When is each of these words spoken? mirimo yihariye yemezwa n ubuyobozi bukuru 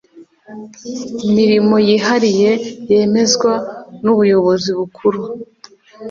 mirimo 1.35 1.75
yihariye 1.87 2.51
yemezwa 2.91 3.53
n 4.03 4.05
ubuyobozi 4.13 4.69
bukuru 4.79 5.21